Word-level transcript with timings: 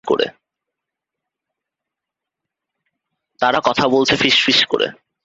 তারা 3.39 3.59
কথা 3.65 3.87
বলছে 3.87 4.15
ফিসফিস 4.15 4.65
করে। 4.65 4.87